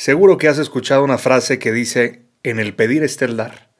Seguro 0.00 0.38
que 0.38 0.48
has 0.48 0.56
escuchado 0.56 1.04
una 1.04 1.18
frase 1.18 1.58
que 1.58 1.72
dice, 1.72 2.24
en 2.42 2.58
el 2.58 2.74
pedir 2.74 3.02
está 3.02 3.26
el 3.26 3.36
dar. 3.36 3.70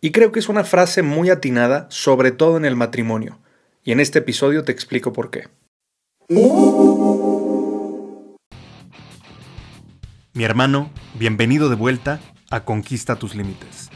Y 0.00 0.10
creo 0.10 0.32
que 0.32 0.38
es 0.38 0.48
una 0.48 0.64
frase 0.64 1.02
muy 1.02 1.28
atinada, 1.28 1.86
sobre 1.90 2.30
todo 2.30 2.56
en 2.56 2.64
el 2.64 2.76
matrimonio. 2.76 3.40
Y 3.84 3.92
en 3.92 4.00
este 4.00 4.20
episodio 4.20 4.64
te 4.64 4.72
explico 4.72 5.12
por 5.12 5.30
qué. 5.30 5.48
Mi 10.32 10.44
hermano, 10.44 10.90
bienvenido 11.18 11.68
de 11.68 11.76
vuelta 11.76 12.20
a 12.50 12.64
Conquista 12.64 13.16
tus 13.16 13.34
Límites. 13.34 13.90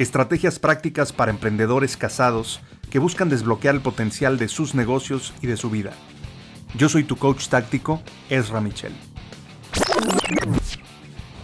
Estrategias 0.00 0.58
prácticas 0.58 1.12
para 1.12 1.30
emprendedores 1.30 1.96
casados 1.96 2.60
que 2.90 2.98
buscan 2.98 3.28
desbloquear 3.28 3.76
el 3.76 3.82
potencial 3.82 4.36
de 4.36 4.48
sus 4.48 4.74
negocios 4.74 5.32
y 5.42 5.46
de 5.46 5.56
su 5.56 5.70
vida. 5.70 5.92
Yo 6.74 6.88
soy 6.88 7.04
tu 7.04 7.14
coach 7.14 7.46
táctico, 7.46 8.02
Ezra 8.30 8.60
Michel. 8.60 8.94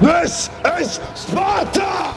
This 0.00 0.50
is 0.80 1.00
Sparta! 1.14 2.14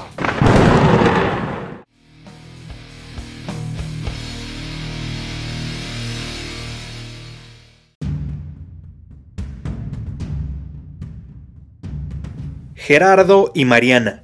Gerardo 12.75 13.51
y 13.53 13.65
Mariana, 13.65 14.23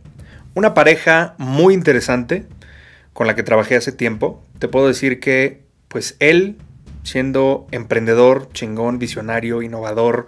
una 0.56 0.74
pareja 0.74 1.36
muy 1.38 1.76
interesante 1.76 2.48
con 3.14 3.28
la 3.28 3.36
que 3.36 3.44
trabajé 3.44 3.76
hace 3.76 3.92
tiempo. 3.92 4.44
Te 4.58 4.68
puedo 4.68 4.88
decir 4.88 5.20
que, 5.20 5.64
pues 5.90 6.16
él, 6.20 6.58
siendo 7.04 7.68
emprendedor, 7.72 8.50
chingón, 8.54 8.98
visionario, 8.98 9.62
innovador, 9.62 10.26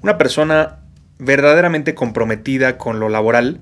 una 0.00 0.16
persona 0.16 0.81
verdaderamente 1.22 1.94
comprometida 1.94 2.78
con 2.78 2.98
lo 2.98 3.08
laboral. 3.08 3.60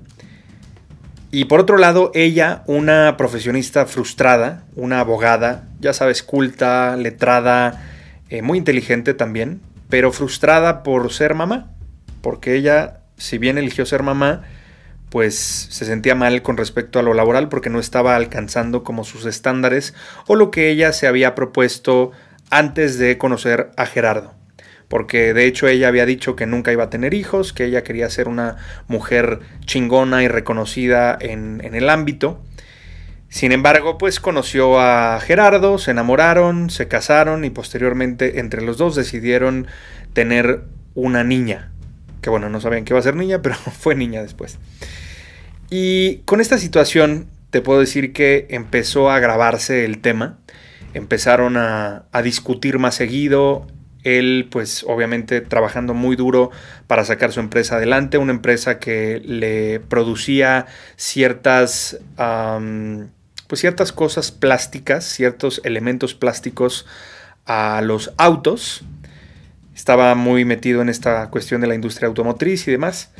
Y 1.29 1.45
por 1.45 1.61
otro 1.61 1.77
lado, 1.77 2.11
ella, 2.13 2.63
una 2.65 3.15
profesionista 3.17 3.85
frustrada, 3.85 4.65
una 4.75 4.99
abogada, 4.99 5.67
ya 5.79 5.93
sabes, 5.93 6.23
culta, 6.23 6.97
letrada, 6.97 7.83
eh, 8.29 8.41
muy 8.41 8.57
inteligente 8.57 9.13
también, 9.13 9.61
pero 9.89 10.11
frustrada 10.11 10.83
por 10.83 11.13
ser 11.13 11.35
mamá, 11.35 11.71
porque 12.21 12.55
ella, 12.55 13.01
si 13.17 13.37
bien 13.37 13.57
eligió 13.57 13.85
ser 13.85 14.03
mamá, 14.03 14.41
pues 15.09 15.35
se 15.35 15.85
sentía 15.85 16.15
mal 16.15 16.41
con 16.41 16.57
respecto 16.57 16.97
a 16.99 17.03
lo 17.03 17.13
laboral 17.13 17.47
porque 17.49 17.69
no 17.69 17.79
estaba 17.79 18.15
alcanzando 18.15 18.83
como 18.83 19.03
sus 19.03 19.25
estándares 19.25 19.93
o 20.25 20.35
lo 20.35 20.51
que 20.51 20.69
ella 20.69 20.93
se 20.93 21.05
había 21.05 21.35
propuesto 21.35 22.11
antes 22.49 22.97
de 22.97 23.17
conocer 23.17 23.71
a 23.75 23.85
Gerardo 23.85 24.40
porque 24.91 25.33
de 25.33 25.45
hecho 25.45 25.69
ella 25.69 25.87
había 25.87 26.05
dicho 26.05 26.35
que 26.35 26.45
nunca 26.45 26.73
iba 26.73 26.83
a 26.83 26.89
tener 26.89 27.13
hijos, 27.13 27.53
que 27.53 27.63
ella 27.63 27.81
quería 27.81 28.09
ser 28.09 28.27
una 28.27 28.57
mujer 28.89 29.39
chingona 29.65 30.21
y 30.21 30.27
reconocida 30.27 31.17
en, 31.17 31.61
el 31.63 31.89
ámbito. 31.89 32.43
Sin 33.29 33.53
embargo, 33.53 33.97
pues 33.97 34.19
conoció 34.19 34.81
a 34.81 35.17
Gerardo, 35.21 35.77
se 35.77 35.91
enamoraron, 35.91 36.69
se 36.69 36.89
casaron 36.89 37.45
y 37.45 37.49
posteriormente 37.49 38.41
entre 38.41 38.63
los 38.63 38.77
dos 38.77 38.97
decidieron 38.97 39.65
tener 40.11 40.63
una 40.93 41.23
niña. 41.23 41.71
Que 42.21 42.29
bueno, 42.29 42.49
no 42.49 42.59
sabían 42.59 42.83
que 42.83 42.91
iba 42.91 42.99
a 42.99 43.03
ser 43.03 43.15
niña, 43.15 43.41
pero 43.41 43.55
fue 43.55 43.95
niña 43.95 44.21
después. 44.21 44.59
Y 45.69 46.17
con 46.25 46.41
esta 46.41 46.57
situación 46.57 47.27
te 47.49 47.61
puedo 47.61 47.79
decir 47.79 48.11
que 48.11 48.45
empezó 48.49 49.09
a 49.09 49.15
agravarse 49.15 49.85
el 49.85 49.99
tema. 49.99 50.37
Empezaron 50.93 51.55
a, 51.55 52.07
a 52.11 52.21
discutir 52.21 52.77
más 52.77 52.95
seguido, 52.95 53.67
él 54.03 54.47
pues 54.49 54.83
obviamente 54.87 55.41
trabajando 55.41 55.93
muy 55.93 56.15
duro 56.15 56.51
para 56.87 57.05
sacar 57.05 57.31
su 57.31 57.39
empresa 57.39 57.75
adelante, 57.75 58.17
una 58.17 58.31
empresa 58.31 58.79
que 58.79 59.21
le 59.23 59.79
producía 59.79 60.65
ciertas, 60.95 61.99
pues 62.15 63.61
ciertas 63.61 63.91
cosas 63.91 64.31
plásticas, 64.31 65.05
ciertos 65.05 65.61
elementos 65.63 66.13
plásticos 66.13 66.85
a 67.45 67.81
los 67.81 68.13
autos. 68.17 68.83
Estaba 69.75 70.15
muy 70.15 70.45
metido 70.45 70.81
en 70.81 70.89
esta 70.89 71.29
cuestión 71.29 71.61
de 71.61 71.67
la 71.67 71.75
industria 71.75 72.07
automotriz 72.07 72.67
y 72.67 72.71
demás. 72.71 73.11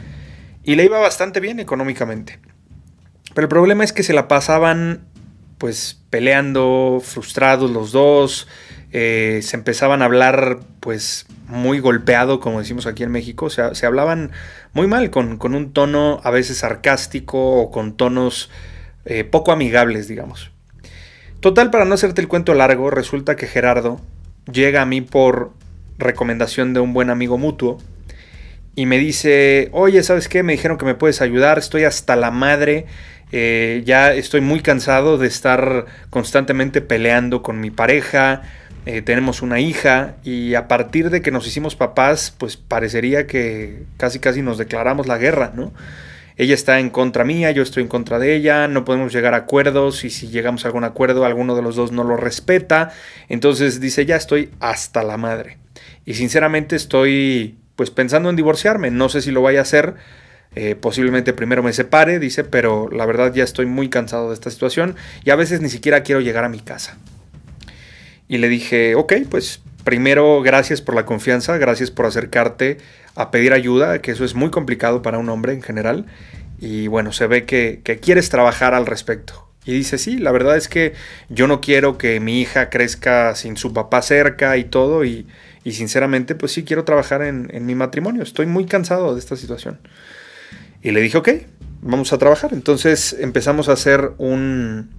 Y 0.64 0.76
le 0.76 0.86
iba 0.86 1.00
bastante 1.00 1.40
bien 1.40 1.60
económicamente. 1.60 2.40
Pero 3.34 3.46
el 3.46 3.50
problema 3.50 3.84
es 3.84 3.94
que 3.94 4.04
se 4.04 4.14
la 4.14 4.28
pasaban 4.28 5.06
pues 5.58 6.02
peleando, 6.10 7.02
frustrados 7.04 7.70
los 7.70 7.92
dos, 7.92 8.48
eh, 8.94 9.40
se 9.42 9.56
empezaban 9.56 10.02
a 10.02 10.06
hablar 10.06 10.60
pues 10.80 11.26
muy 11.48 11.80
golpeado, 11.80 12.40
como 12.40 12.60
decimos 12.60 12.86
aquí 12.86 13.04
en 13.04 13.12
México, 13.12 13.50
se 13.50 13.86
hablaban 13.86 14.32
muy 14.74 14.88
mal, 14.88 15.10
con, 15.10 15.38
un 15.42 15.74
tono 15.74 16.22
a 16.24 16.32
veces 16.32 16.58
sarcástico 16.58 17.62
o 17.62 17.72
con 17.72 17.96
tonos 17.96 18.50
eh, 19.06 19.24
poco 19.24 19.52
amigables, 19.52 20.08
digamos. 20.08 20.52
Total, 21.40 21.72
para 21.72 21.86
no 21.86 21.94
hacerte 21.94 22.22
el 22.22 22.28
cuento 22.28 22.54
largo, 22.54 22.90
resulta 22.90 23.36
que 23.36 23.48
Gerardo 23.48 24.00
llega 24.52 24.82
a 24.82 24.86
mí 24.86 25.02
por 25.02 25.52
recomendación 25.98 26.74
de 26.74 26.80
un 26.80 26.94
buen 26.94 27.10
amigo 27.10 27.38
mutuo 27.38 27.80
y 28.76 28.86
me 28.86 28.98
dice, 28.98 29.70
oye, 29.74 30.04
¿sabes 30.04 30.30
qué? 30.30 30.44
Me 30.44 30.54
dijeron 30.54 30.78
que 30.78 30.86
me 30.86 30.96
puedes 30.96 31.22
ayudar, 31.22 31.58
estoy 31.58 31.84
hasta 31.84 32.16
la 32.16 32.32
madre, 32.32 32.86
eh, 33.32 33.84
ya 33.86 34.14
estoy 34.14 34.42
muy 34.42 34.62
cansado 34.62 35.18
de 35.18 35.28
estar 35.28 35.86
constantemente 36.10 36.82
peleando 36.82 37.42
con 37.42 37.60
mi 37.60 37.72
pareja, 37.72 38.44
eh, 38.86 39.02
tenemos 39.02 39.42
una 39.42 39.60
hija 39.60 40.16
y 40.24 40.56
a 40.56 40.68
partir 40.68 41.12
de 41.12 41.22
que 41.22 41.32
nos 41.32 41.46
hicimos 41.46 41.76
papás, 41.76 42.34
pues 42.38 42.58
parecería 42.58 43.28
que 43.28 43.84
casi 43.98 44.20
casi 44.20 44.42
nos 44.42 44.58
declaramos 44.58 45.08
la 45.08 45.20
guerra, 45.20 45.52
¿no? 45.56 45.72
Ella 46.38 46.56
está 46.56 46.80
en 46.80 46.90
contra 46.90 47.24
mía, 47.24 47.52
yo 47.52 47.62
estoy 47.62 47.84
en 47.84 47.90
contra 47.90 48.18
de 48.18 48.36
ella, 48.36 48.68
no 48.68 48.84
podemos 48.84 49.14
llegar 49.14 49.36
a 49.36 49.38
acuerdos 49.38 50.04
y 50.04 50.10
si 50.10 50.30
llegamos 50.30 50.66
a 50.66 50.70
algún 50.70 50.84
acuerdo 50.84 51.26
alguno 51.26 51.56
de 51.56 51.62
los 51.62 51.76
dos 51.76 51.92
no 51.92 52.04
lo 52.04 52.18
respeta, 52.18 52.92
entonces 53.30 53.80
dice 53.80 54.08
ya 54.08 54.16
estoy 54.16 54.50
hasta 54.60 55.04
la 55.04 55.18
madre. 55.18 55.60
Y 56.06 56.16
sinceramente 56.16 56.76
estoy 56.76 57.60
pues 57.76 57.92
pensando 57.92 58.32
en 58.32 58.36
divorciarme, 58.36 58.90
no 58.90 59.10
sé 59.10 59.22
si 59.22 59.30
lo 59.30 59.44
vaya 59.44 59.60
a 59.60 59.64
hacer, 59.64 59.94
eh, 60.56 60.76
posiblemente 60.76 61.34
primero 61.34 61.62
me 61.62 61.74
separe, 61.74 62.18
dice, 62.18 62.44
pero 62.44 62.90
la 62.90 63.06
verdad 63.06 63.32
ya 63.34 63.44
estoy 63.44 63.68
muy 63.68 63.90
cansado 63.90 64.30
de 64.30 64.34
esta 64.34 64.50
situación 64.50 64.96
y 65.24 65.30
a 65.30 65.36
veces 65.36 65.62
ni 65.62 65.70
siquiera 65.70 66.02
quiero 66.02 66.22
llegar 66.22 66.44
a 66.44 66.50
mi 66.50 66.60
casa. 66.60 66.98
Y 68.32 68.38
le 68.38 68.48
dije, 68.48 68.96
ok, 68.96 69.12
pues 69.30 69.60
primero 69.84 70.42
gracias 70.42 70.80
por 70.80 70.96
la 70.96 71.06
confianza, 71.06 71.58
gracias 71.58 71.92
por 71.92 72.06
acercarte 72.06 72.78
a 73.14 73.30
pedir 73.30 73.52
ayuda, 73.52 74.02
que 74.02 74.12
eso 74.12 74.24
es 74.24 74.36
muy 74.36 74.50
complicado 74.52 75.02
para 75.02 75.18
un 75.18 75.28
hombre 75.28 75.52
en 75.52 75.62
general. 75.62 76.06
Y 76.58 76.88
bueno, 76.88 77.12
se 77.12 77.28
ve 77.28 77.44
que, 77.44 77.82
quieres 78.02 78.30
trabajar 78.30 78.74
al 78.74 78.86
respecto. 78.86 79.50
Y 79.66 79.74
dice, 79.74 79.98
sí, 79.98 80.18
la 80.18 80.32
verdad 80.32 80.56
es 80.56 80.70
que 80.70 80.94
yo 81.28 81.46
no 81.48 81.60
quiero 81.60 81.98
que 81.98 82.22
mi 82.22 82.40
hija 82.40 82.70
crezca 82.70 83.36
sin 83.36 83.58
su 83.58 83.74
papá 83.74 84.02
cerca 84.02 84.56
y 84.56 84.64
todo. 84.64 85.04
Y, 85.04 85.28
sinceramente, 85.66 86.34
pues 86.34 86.54
sí, 86.54 86.64
quiero 86.64 86.86
trabajar 86.86 87.24
en, 87.24 87.50
en, 87.54 87.66
mi 87.66 87.76
matrimonio. 87.76 88.24
Estoy 88.24 88.46
muy 88.46 88.66
cansado 88.66 89.14
de 89.14 89.20
esta 89.20 89.36
situación. 89.36 89.78
Y 90.82 90.92
le 90.92 91.02
dije, 91.02 91.18
ok, 91.18 91.30
vamos 91.82 92.14
a 92.14 92.18
trabajar. 92.18 92.54
Entonces 92.54 93.14
empezamos 93.20 93.68
a 93.68 93.74
hacer 93.74 94.14
un, 94.18 94.90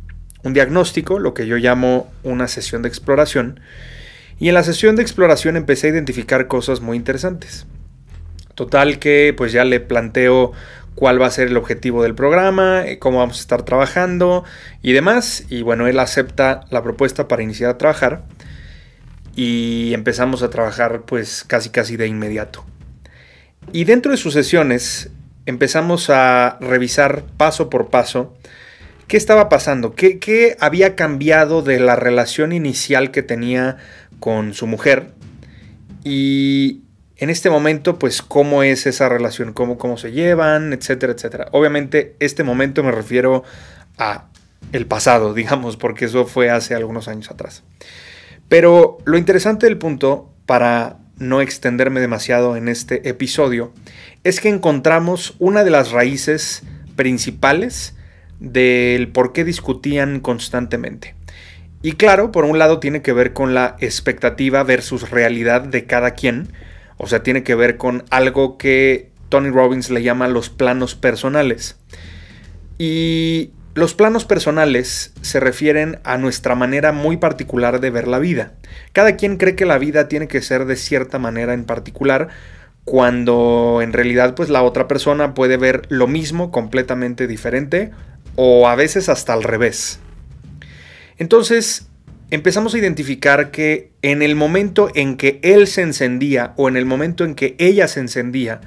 un 0.43 0.55
diagnóstico, 0.55 1.19
lo 1.19 1.35
que 1.35 1.47
yo 1.47 1.57
llamo 1.57 2.11
una 2.23 2.49
sesión 2.49 2.83
de 2.83 2.89
exploración. 2.89 3.61
Y 4.39 4.49
en 4.49 4.55
la 4.55 4.65
sesión 4.65 4.97
de 4.97 5.03
exploración 5.03 5.57
empecé 5.57 5.87
a 5.89 5.91
identificar 5.91 6.49
cosas 6.49 6.81
muy 6.81 6.97
interesantes. 6.97 7.67
Total 8.55 8.99
que 8.99 9.35
pues 9.37 9.53
ya 9.53 9.65
le 9.65 9.81
planteo 9.81 10.53
cuál 10.95 11.21
va 11.21 11.27
a 11.27 11.31
ser 11.31 11.49
el 11.49 11.57
objetivo 11.57 12.03
del 12.03 12.15
programa, 12.15 12.85
eh, 12.87 12.99
cómo 12.99 13.19
vamos 13.19 13.39
a 13.39 13.41
estar 13.41 13.63
trabajando 13.63 14.45
y 14.83 14.93
demás. 14.93 15.45
Y 15.49 15.63
bueno, 15.63 15.87
él 15.87 15.99
acepta 15.99 16.63
la 16.71 16.83
propuesta 16.83 17.29
para 17.29 17.43
iniciar 17.43 17.71
a 17.71 17.79
trabajar 17.79 18.25
y 19.35 19.93
empezamos 19.95 20.43
a 20.43 20.51
trabajar 20.51 21.03
pues 21.03 21.45
casi 21.47 21.71
casi 21.71 21.97
de 21.97 22.07
inmediato. 22.07 22.65
Y 23.73 23.85
dentro 23.85 24.11
de 24.11 24.19
sus 24.19 24.35
sesiones 24.35 25.11
empezamos 25.47 26.11
a 26.11 26.59
revisar 26.61 27.25
paso 27.37 27.71
por 27.71 27.89
paso 27.89 28.35
¿Qué 29.07 29.17
estaba 29.17 29.49
pasando? 29.49 29.95
¿Qué, 29.95 30.57
había 30.61 30.97
cambiado 30.97 31.63
de 31.63 31.81
la 31.81 31.97
relación 31.97 32.53
inicial 32.53 33.11
que 33.11 33.23
tenía 33.23 33.77
con 34.21 34.55
su 34.55 34.67
mujer? 34.67 35.13
Y 36.05 36.83
en 37.17 37.31
este 37.31 37.51
momento, 37.51 37.99
pues 37.99 38.23
cómo 38.23 38.63
es 38.63 38.87
esa 38.87 39.09
relación, 39.09 39.53
cómo, 39.53 39.79
cómo 39.79 39.97
se 39.97 40.13
llevan, 40.13 40.73
etcétera, 40.73 41.13
etcétera. 41.13 41.49
Obviamente, 41.53 42.17
este 42.21 42.43
momento 42.43 42.83
me 42.83 42.91
refiero 42.91 43.45
a 43.99 44.29
el 44.73 44.87
pasado, 44.87 45.35
digamos, 45.35 45.77
porque 45.77 46.07
eso 46.07 46.27
fue 46.27 46.51
hace 46.51 46.75
algunos 46.75 47.09
años 47.09 47.31
atrás. 47.31 47.63
Pero 48.49 48.99
lo 49.05 49.19
interesante 49.19 49.67
del 49.67 49.79
punto, 49.79 50.31
para 50.47 50.99
no 51.19 51.41
extenderme 51.41 52.01
demasiado 52.01 52.57
en 52.57 52.69
este 52.69 53.09
episodio, 53.09 53.73
es 54.25 54.41
que 54.41 54.49
encontramos 54.49 55.35
una 55.39 55.65
de 55.65 55.71
las 55.71 55.91
raíces 55.91 56.63
principales 56.97 57.95
del 58.43 59.09
por 59.09 59.33
qué 59.33 59.45
discutían 59.45 60.21
constantemente. 60.21 61.15
Y 61.81 61.93
claro, 61.93 62.33
por 62.33 62.45
un 62.45 62.59
lado 62.59 62.81
tiene 62.81 63.03
que 63.03 63.13
ver 63.13 63.33
con 63.33 63.55
la 63.55 63.77
expectativa 63.81 64.63
versus 64.65 65.11
realidad 65.11 65.63
de 65.63 65.87
cada 65.87 66.13
quien, 66.13 66.49
o 66.97 67.07
sea, 67.07 67.23
tiene 67.23 67.43
que 67.43 67.55
ver 67.55 67.77
con 67.77 68.05
algo 68.11 68.59
que 68.59 69.11
Tony 69.29 69.51
Robbins 69.51 69.91
le 69.91 70.03
llama 70.03 70.29
los 70.29 70.51
planos 70.51 70.95
personales. 70.95 71.77
Y 72.79 73.51
los 73.75 73.95
planos 73.95 74.25
personales 74.25 75.13
se 75.23 75.41
refieren 75.41 75.99
a 76.05 76.19
nuestra 76.19 76.55
manera 76.55 76.93
muy 76.93 77.17
particular 77.17 77.81
de 77.81 77.91
ver 77.91 78.07
la 78.07 78.19
vida. 78.19 78.53
Cada 78.93 79.17
quien 79.17 79.37
cree 79.37 79.57
que 79.57 79.67
la 79.67 79.79
vida 79.79 80.09
tiene 80.09 80.29
que 80.29 80.43
ser 80.43 80.67
de 80.67 80.77
cierta 80.77 81.19
manera 81.19 81.55
en 81.55 81.65
particular, 81.65 82.29
cuando 82.85 83.81
en 83.83 83.93
realidad 83.93 84.35
pues 84.35 84.51
la 84.51 84.63
otra 84.63 84.89
persona 84.89 85.35
puede 85.35 85.57
ver 85.57 85.83
lo 85.89 86.09
mismo 86.09 86.51
completamente 86.51 87.27
diferente 87.27 87.93
o 88.37 88.69
a 88.69 88.75
veces 88.75 89.09
hasta 89.09 89.33
al 89.33 89.43
revés. 89.43 90.01
Entonces 91.19 91.89
empezamos 92.31 92.75
a 92.75 92.79
identificar 92.79 93.51
que 93.51 93.93
en 94.01 94.23
el 94.23 94.35
momento 94.35 94.91
en 94.95 95.17
que 95.17 95.39
él 95.43 95.67
se 95.67 95.83
encendía 95.83 96.55
o 96.57 96.69
en 96.69 96.77
el 96.77 96.87
momento 96.87 97.25
en 97.25 97.35
que 97.35 97.55
ella 97.59 97.89
se 97.89 98.01
encendía 98.01 98.61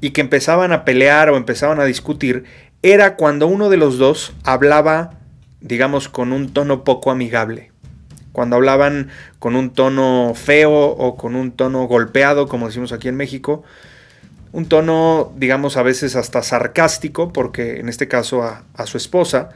y 0.00 0.10
que 0.10 0.20
empezaban 0.20 0.72
a 0.72 0.84
pelear 0.84 1.30
o 1.30 1.36
empezaban 1.36 1.80
a 1.80 1.84
discutir, 1.84 2.44
era 2.82 3.16
cuando 3.16 3.46
uno 3.46 3.70
de 3.70 3.76
los 3.76 3.98
dos 3.98 4.34
hablaba, 4.44 5.18
digamos, 5.60 6.08
con 6.08 6.32
un 6.32 6.52
tono 6.52 6.84
poco 6.84 7.10
amigable. 7.10 7.72
Cuando 8.32 8.56
hablaban 8.56 9.08
con 9.38 9.56
un 9.56 9.70
tono 9.70 10.32
feo 10.34 10.72
o 10.72 11.16
con 11.16 11.34
un 11.34 11.50
tono 11.50 11.86
golpeado, 11.88 12.46
como 12.46 12.66
decimos 12.66 12.92
aquí 12.92 13.08
en 13.08 13.16
México. 13.16 13.64
Un 14.52 14.66
tono, 14.66 15.32
digamos, 15.36 15.76
a 15.76 15.82
veces 15.82 16.16
hasta 16.16 16.42
sarcástico, 16.42 17.32
porque 17.32 17.80
en 17.80 17.88
este 17.88 18.08
caso 18.08 18.42
a, 18.42 18.86
su 18.86 18.96
esposa, 18.96 19.50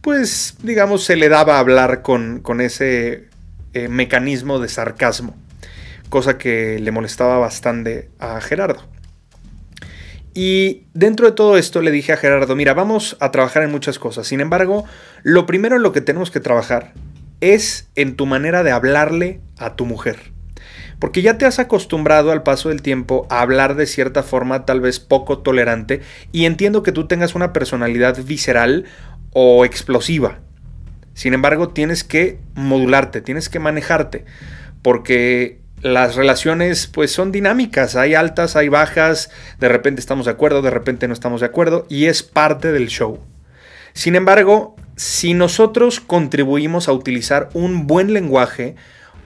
pues, 0.00 0.56
digamos, 0.62 1.04
se 1.04 1.16
le 1.16 1.28
daba 1.28 1.58
hablar 1.58 2.02
con, 2.02 2.40
con 2.40 2.60
ese 2.60 3.28
eh, 3.74 3.88
mecanismo 3.88 4.58
de 4.58 4.68
sarcasmo, 4.68 5.36
cosa 6.08 6.38
que 6.38 6.78
le 6.80 6.90
molestaba 6.90 7.38
bastante 7.38 8.10
a 8.18 8.40
Gerardo. 8.40 8.82
Y 10.34 10.86
dentro 10.94 11.26
de 11.26 11.32
todo 11.32 11.58
esto 11.58 11.82
le 11.82 11.90
dije 11.90 12.12
a 12.12 12.16
Gerardo, 12.16 12.56
mira, 12.56 12.74
vamos 12.74 13.16
a 13.20 13.30
trabajar 13.30 13.62
en 13.62 13.70
muchas 13.70 13.98
cosas. 13.98 14.26
Sin 14.26 14.40
embargo, 14.40 14.84
lo 15.22 15.46
primero 15.46 15.76
en 15.76 15.82
lo 15.82 15.92
que 15.92 16.00
tenemos 16.00 16.30
que 16.30 16.40
trabajar 16.40 16.94
es 17.40 17.88
en 17.96 18.16
tu 18.16 18.24
manera 18.24 18.62
de 18.62 18.70
hablarle 18.70 19.40
a 19.58 19.76
tu 19.76 19.84
mujer. 19.84 20.32
Porque 21.02 21.20
ya 21.20 21.36
te 21.36 21.46
has 21.46 21.58
acostumbrado 21.58 22.30
al 22.30 22.44
paso 22.44 22.68
del 22.68 22.80
tiempo 22.80 23.26
a 23.28 23.40
hablar 23.40 23.74
de 23.74 23.86
cierta 23.86 24.22
forma 24.22 24.64
tal 24.64 24.80
vez 24.80 25.00
poco 25.00 25.38
tolerante 25.38 26.00
y 26.30 26.44
entiendo 26.44 26.84
que 26.84 26.92
tú 26.92 27.08
tengas 27.08 27.34
una 27.34 27.52
personalidad 27.52 28.22
visceral 28.22 28.84
o 29.32 29.64
explosiva. 29.64 30.38
Sin 31.12 31.34
embargo, 31.34 31.70
tienes 31.70 32.04
que 32.04 32.38
modularte, 32.54 33.20
tienes 33.20 33.48
que 33.48 33.58
manejarte, 33.58 34.26
porque 34.80 35.58
las 35.80 36.14
relaciones 36.14 36.86
pues 36.86 37.10
son 37.10 37.32
dinámicas, 37.32 37.96
hay 37.96 38.14
altas, 38.14 38.54
hay 38.54 38.68
bajas, 38.68 39.32
de 39.58 39.68
repente 39.68 39.98
estamos 39.98 40.26
de 40.26 40.30
acuerdo, 40.30 40.62
de 40.62 40.70
repente 40.70 41.08
no 41.08 41.14
estamos 41.14 41.40
de 41.40 41.48
acuerdo 41.48 41.84
y 41.88 42.06
es 42.06 42.22
parte 42.22 42.70
del 42.70 42.86
show. 42.86 43.18
Sin 43.92 44.14
embargo, 44.14 44.76
si 44.94 45.34
nosotros 45.34 45.98
contribuimos 45.98 46.86
a 46.86 46.92
utilizar 46.92 47.48
un 47.54 47.88
buen 47.88 48.12
lenguaje 48.12 48.76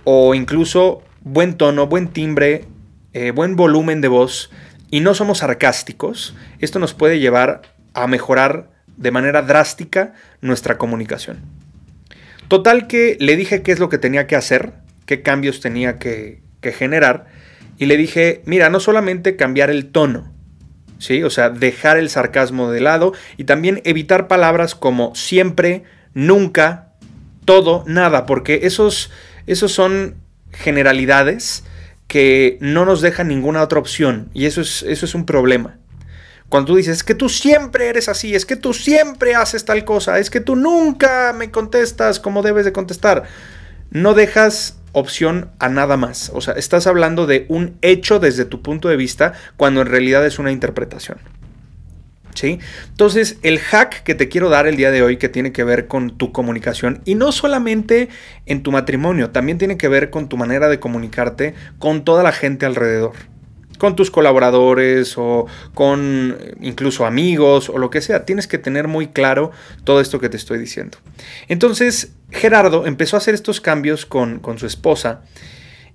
o 0.05 0.35
incluso 0.35 1.03
buen 1.27 1.57
tono, 1.57 1.89
buen 1.89 2.07
timbre, 2.07 2.65
eh, 3.13 3.33
buen 3.33 3.57
volumen 3.57 4.01
de 4.01 4.07
voz 4.07 4.49
y 4.93 5.01
no 5.01 5.13
somos 5.13 5.39
sarcásticos, 5.39 6.37
esto 6.61 6.79
nos 6.79 6.95
puede 6.95 7.19
llevar 7.19 7.63
a 7.95 8.07
mejorar 8.07 8.71
de 8.97 9.11
manera 9.11 9.43
drástica 9.43 10.15
nuestra 10.41 10.79
comunicación. 10.79 11.41
Total 12.47 12.87
que 12.87 13.17
le 13.19 13.37
dije 13.37 13.63
qué 13.63 13.73
es 13.73 13.81
lo 13.81 13.89
que 13.89 13.99
tenía 13.99 14.29
que 14.29 14.37
hacer, 14.37 14.75
qué 15.05 15.23
cambios 15.23 15.61
tenía 15.61 15.99
que, 15.99 16.41
generar. 16.63 17.27
Y 17.79 17.87
le 17.87 17.97
dije, 17.97 18.43
mira, 18.45 18.71
no 18.71 18.81
solamente 18.81 19.37
cambiar 19.37 19.71
el 19.71 19.87
tono, 19.87 20.33
¿sí? 20.99 21.23
O 21.23 21.31
sea, 21.31 21.49
dejar 21.49 21.97
el 21.97 22.11
sarcasmo 22.11 22.73
de 22.73 22.81
lado 22.81 23.13
y 23.37 23.45
también 23.45 23.83
evitar 23.85 24.27
palabras 24.27 24.75
como 24.75 25.15
siempre, 25.15 25.85
nunca, 26.13 26.89
todo, 27.45 27.85
nada, 27.87 28.27
porque 28.27 28.61
esos, 28.65 29.13
esos 29.47 29.71
son 29.71 30.26
generalidades 30.59 31.65
que 32.07 32.59
no 32.61 32.85
nos 32.85 33.01
dejan 33.01 33.29
ninguna 33.29 33.63
otra 33.63 33.79
opción 33.79 34.31
y 34.33 34.47
eso 34.47 34.61
es, 34.61 34.83
eso 34.83 35.07
es 35.07 35.15
un 35.15 35.27
problema. 35.27 35.79
Cuando 36.49 36.69
tú 36.69 36.77
dices, 36.77 36.99
es 36.99 37.05
que 37.05 37.15
tú 37.15 37.29
siempre 37.29 37.89
eres 37.89 38.09
así, 38.09 38.35
es 38.35 38.47
que 38.47 38.55
tú 38.55 38.73
siempre 38.73 39.35
haces 39.35 39.65
tal 39.65 39.85
cosa, 39.85 40.19
es 40.21 40.31
que 40.31 40.41
tú 40.41 40.55
nunca 40.55 41.33
me 41.33 41.51
contestas 41.51 42.21
como 42.21 42.43
debes 42.43 42.65
de 42.65 42.73
contestar, 42.73 43.25
no 43.91 44.15
dejas 44.15 44.79
opción 44.93 45.51
a 45.59 45.69
nada 45.69 45.97
más. 45.97 46.31
O 46.33 46.41
sea, 46.41 46.55
estás 46.55 46.87
hablando 46.87 47.27
de 47.27 47.47
un 47.49 47.77
hecho 47.83 48.21
desde 48.21 48.45
tu 48.45 48.63
punto 48.63 48.89
de 48.89 48.97
vista 48.97 49.33
cuando 49.57 49.81
en 49.81 49.89
realidad 49.89 50.25
es 50.25 50.39
una 50.39 50.53
interpretación. 50.53 51.19
Entonces, 52.45 53.39
el 53.43 53.59
hack 53.59 54.03
que 54.03 54.15
te 54.15 54.29
quiero 54.29 54.49
dar 54.49 54.67
el 54.67 54.77
día 54.77 54.91
de 54.91 55.03
hoy 55.03 55.17
que 55.17 55.29
tiene 55.29 55.53
que 55.53 55.65
ver 55.65 55.87
con 55.87 56.17
tu 56.17 56.33
comunicación 56.33 57.01
y 57.05 57.15
no 57.15 57.33
solamente 57.33 58.09
en 58.47 58.63
tu 58.63 58.73
matrimonio, 58.73 59.31
también 59.31 59.59
tiene 59.59 59.77
que 59.77 59.89
ver 59.89 60.11
con 60.11 60.29
tu 60.29 60.37
manera 60.37 60.69
de 60.69 60.79
comunicarte 60.79 61.55
con 61.79 62.05
toda 62.05 62.23
la 62.23 62.33
gente 62.33 62.67
alrededor 62.67 63.13
con 63.79 63.95
tus 63.95 64.11
colaboradores 64.11 65.19
o 65.19 65.47
con 65.75 66.37
incluso 66.63 67.05
amigos 67.05 67.69
o 67.69 67.77
lo 67.77 67.91
que 67.91 68.01
sea. 68.01 68.25
Tienes 68.25 68.47
que 68.47 68.57
tener 68.57 68.89
muy 68.89 69.09
claro 69.09 69.51
todo 69.85 70.01
esto 70.01 70.19
que 70.19 70.31
te 70.31 70.39
estoy 70.39 70.59
diciendo. 70.59 70.97
Entonces, 71.49 72.13
Gerardo 72.31 72.87
empezó 72.87 73.17
a 73.17 73.19
hacer 73.19 73.35
estos 73.35 73.61
cambios 73.61 74.07
con, 74.07 74.39
con 74.39 74.59
su 74.59 74.67
esposa 74.67 75.21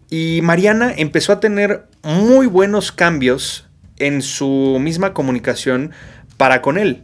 y 0.10 0.42
Mariana 0.44 0.94
empezó 0.96 1.32
a 1.32 1.40
tener 1.40 1.86
muy 2.04 2.46
buenos 2.46 2.92
cambios 2.92 3.68
en 3.98 4.22
su 4.22 4.78
misma 4.82 5.14
comunicación 5.14 5.92
para 6.42 6.64
con 6.64 6.80
él. 6.80 7.04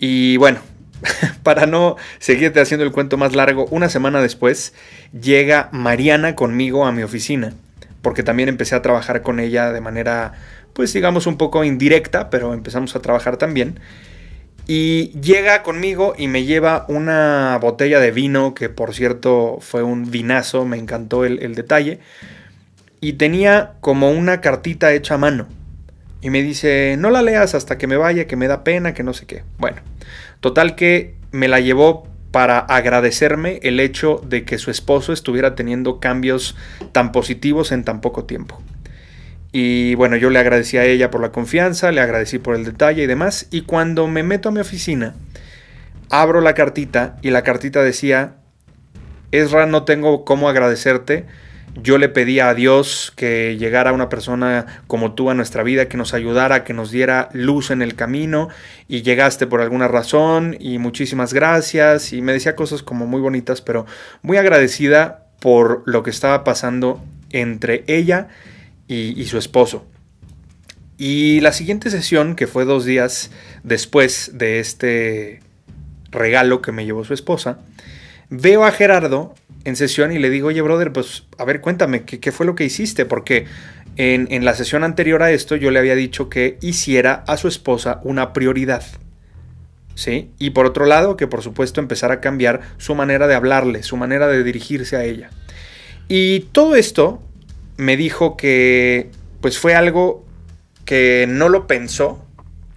Y 0.00 0.38
bueno, 0.38 0.58
para 1.44 1.66
no 1.66 1.94
seguirte 2.18 2.58
haciendo 2.58 2.84
el 2.84 2.90
cuento 2.90 3.16
más 3.16 3.36
largo, 3.36 3.66
una 3.70 3.88
semana 3.88 4.20
después 4.20 4.74
llega 5.12 5.68
Mariana 5.70 6.34
conmigo 6.34 6.84
a 6.84 6.90
mi 6.90 7.04
oficina 7.04 7.52
porque 8.02 8.24
también 8.24 8.48
empecé 8.48 8.74
a 8.74 8.82
trabajar 8.82 9.22
con 9.22 9.38
ella 9.38 9.70
de 9.72 9.80
manera, 9.80 10.32
pues 10.72 10.92
digamos, 10.92 11.28
un 11.28 11.36
poco 11.36 11.62
indirecta, 11.62 12.28
pero 12.28 12.52
empezamos 12.52 12.96
a 12.96 13.00
trabajar 13.00 13.36
también. 13.36 13.78
Y 14.66 15.12
llega 15.20 15.62
conmigo 15.62 16.14
y 16.18 16.26
me 16.26 16.42
lleva 16.42 16.86
una 16.88 17.56
botella 17.62 18.00
de 18.00 18.10
vino, 18.10 18.52
que 18.52 18.68
por 18.68 18.94
cierto 18.94 19.58
fue 19.60 19.84
un 19.84 20.10
vinazo, 20.10 20.64
me 20.64 20.76
encantó 20.76 21.24
el, 21.24 21.54
detalle. 21.54 22.00
Y 23.00 23.12
tenía 23.12 23.74
como 23.80 24.10
una 24.10 24.40
cartita 24.40 24.92
hecha 24.92 25.14
a 25.14 25.18
mano. 25.18 25.46
Y 26.24 26.30
me 26.30 26.42
dice, 26.42 26.96
no 26.98 27.10
la 27.10 27.20
leas 27.20 27.54
hasta 27.54 27.76
que 27.76 27.86
me 27.86 27.98
vaya, 27.98 28.26
que 28.26 28.34
me 28.34 28.48
da 28.48 28.64
pena, 28.64 28.94
que 28.94 29.02
no 29.02 29.12
sé 29.12 29.26
qué. 29.26 29.44
Bueno, 29.58 29.82
total 30.40 30.74
que 30.74 31.16
me 31.32 31.48
la 31.48 31.60
llevó 31.60 32.08
para 32.30 32.60
agradecerme 32.60 33.60
el 33.62 33.78
hecho 33.78 34.22
de 34.26 34.46
que 34.46 34.56
su 34.56 34.70
esposo 34.70 35.12
estuviera 35.12 35.54
teniendo 35.54 36.00
cambios 36.00 36.56
tan 36.92 37.12
positivos 37.12 37.72
en 37.72 37.84
tan 37.84 38.00
poco 38.00 38.24
tiempo. 38.24 38.62
Y 39.52 39.96
bueno, 39.96 40.16
yo 40.16 40.30
le 40.30 40.38
agradecí 40.38 40.78
a 40.78 40.86
ella 40.86 41.10
por 41.10 41.20
la 41.20 41.30
confianza, 41.30 41.92
le 41.92 42.00
agradecí 42.00 42.38
por 42.38 42.54
el 42.54 42.64
detalle 42.64 43.02
y 43.02 43.06
demás. 43.06 43.46
Y 43.50 43.60
cuando 43.60 44.06
me 44.06 44.22
meto 44.22 44.48
a 44.48 44.52
mi 44.52 44.60
oficina, 44.60 45.14
abro 46.08 46.40
la 46.40 46.54
cartita 46.54 47.18
y 47.20 47.32
la 47.32 47.42
cartita 47.42 47.82
decía, 47.82 48.36
Ezra, 49.30 49.66
no 49.66 49.84
tengo 49.84 50.24
cómo 50.24 50.48
agradecerte 50.48 51.26
yo 51.74 51.98
le 51.98 52.08
pedía 52.08 52.48
a 52.48 52.54
Dios 52.54 53.12
que 53.16 53.56
llegara 53.58 53.92
una 53.92 54.08
persona 54.08 54.82
como 54.86 55.14
tú 55.14 55.30
a 55.30 55.34
nuestra 55.34 55.62
vida, 55.62 55.88
que 55.88 55.96
nos 55.96 56.14
ayudara, 56.14 56.64
que 56.64 56.72
nos 56.72 56.90
diera 56.90 57.28
luz 57.32 57.70
en 57.70 57.82
el 57.82 57.94
camino 57.94 58.48
y 58.88 59.02
llegaste 59.02 59.46
por 59.46 59.60
alguna 59.60 59.88
razón 59.88 60.56
y 60.60 60.78
muchísimas 60.78 61.34
gracias 61.34 62.12
y 62.12 62.22
me 62.22 62.32
decía 62.32 62.54
cosas 62.54 62.82
como 62.82 63.06
muy 63.06 63.20
bonitas, 63.20 63.60
pero 63.60 63.86
muy 64.22 64.36
agradecida 64.36 65.26
por 65.40 65.82
lo 65.86 66.02
que 66.02 66.10
estaba 66.10 66.44
pasando 66.44 67.02
entre 67.30 67.84
ella 67.86 68.28
y, 68.86 69.24
su 69.24 69.38
esposo. 69.38 69.84
Y 70.96 71.40
la 71.40 71.52
siguiente 71.52 71.90
sesión, 71.90 72.36
que 72.36 72.46
fue 72.46 72.64
dos 72.64 72.84
días 72.84 73.30
después 73.64 74.30
de 74.34 74.60
este 74.60 75.40
regalo 76.10 76.62
que 76.62 76.70
me 76.70 76.84
llevó 76.84 77.04
su 77.04 77.14
esposa, 77.14 77.58
veo 78.30 78.64
a 78.64 78.70
Gerardo 78.70 79.34
en 79.64 79.76
sesión 79.76 80.12
y 80.12 80.18
le 80.18 80.30
digo, 80.30 80.48
oye, 80.48 80.62
brother, 80.62 80.92
pues 80.92 81.24
a 81.38 81.44
ver, 81.44 81.60
cuéntame, 81.60 82.04
¿qué, 82.04 82.32
fue 82.32 82.46
lo 82.46 82.54
que 82.54 82.64
hiciste? 82.64 83.04
Porque 83.06 83.46
En, 83.96 84.26
en, 84.32 84.44
la 84.44 84.54
sesión 84.54 84.82
anterior 84.82 85.22
a 85.22 85.30
esto 85.30 85.54
yo 85.54 85.70
le 85.70 85.78
había 85.78 85.94
dicho 85.94 86.28
que 86.28 86.58
hiciera 86.60 87.22
a 87.28 87.36
su 87.36 87.46
esposa 87.46 88.00
una 88.02 88.32
prioridad. 88.32 88.82
¿Sí? 89.94 90.32
Y 90.40 90.50
por 90.50 90.66
otro 90.66 90.86
lado, 90.86 91.16
que 91.16 91.28
por 91.28 91.42
supuesto 91.42 91.80
empezara 91.80 92.14
a 92.14 92.20
cambiar 92.20 92.62
su 92.78 92.96
manera 92.96 93.28
de 93.28 93.36
hablarle, 93.36 93.84
su 93.84 93.96
manera 93.96 94.26
de 94.26 94.42
dirigirse 94.42 94.96
a 94.96 95.04
ella. 95.04 95.30
Y 96.08 96.40
todo 96.50 96.74
esto 96.74 97.22
me 97.76 97.96
dijo 97.96 98.36
que 98.36 99.10
pues 99.40 99.58
fue 99.58 99.74
algo 99.74 100.24
que 100.84 101.26
no 101.28 101.48
lo 101.48 101.66
pensó, 101.66 102.24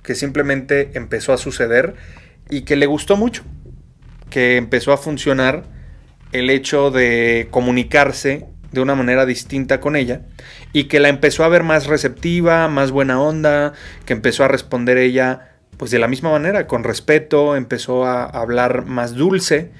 que 0.04 0.16
simplemente 0.16 0.92
empezó 0.94 1.34
a 1.34 1.38
suceder 1.38 1.96
y 2.50 2.62
que 2.62 2.76
le 2.76 2.86
gustó 2.86 3.18
mucho, 3.18 3.44
que 4.30 4.58
empezó 4.58 4.94
a 4.94 4.98
funcionar 4.98 5.64
el 6.32 6.50
hecho 6.50 6.92
de 6.92 7.48
comunicarse 7.52 8.46
de 8.72 8.82
una 8.82 8.96
manera 8.96 9.26
distinta 9.26 9.80
con 9.80 9.96
ella 9.96 10.22
y 10.74 10.86
que 10.86 11.00
la 11.00 11.10
empezó 11.10 11.44
a 11.44 11.48
ver 11.48 11.64
más 11.64 11.88
receptiva, 11.88 12.68
más 12.68 12.92
buena 12.92 13.22
onda, 13.22 13.74
que 14.06 14.14
empezó 14.14 14.44
a 14.44 14.48
responder 14.48 14.98
ella 14.98 15.54
pues 15.78 15.92
de 15.92 16.00
la 16.00 16.08
misma 16.08 16.32
manera, 16.32 16.68
con 16.68 16.84
respeto, 16.84 17.56
empezó 17.56 18.06
a 18.06 18.26
hablar 18.26 18.86
más 18.86 19.14
dulce 19.14 19.72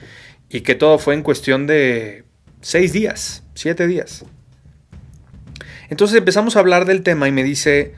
y 0.50 0.62
que 0.62 0.76
todo 0.76 1.00
fue 1.00 1.16
en 1.16 1.24
cuestión 1.24 1.68
de 1.68 2.24
seis 2.62 2.94
días, 2.94 3.44
siete 3.56 3.88
días. 3.88 4.24
Entonces 5.90 6.18
empezamos 6.18 6.56
a 6.56 6.60
hablar 6.60 6.86
del 6.86 7.02
tema 7.02 7.28
y 7.28 7.32
me 7.32 7.44
dice, 7.44 7.94